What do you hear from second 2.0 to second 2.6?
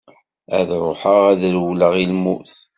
i lmut.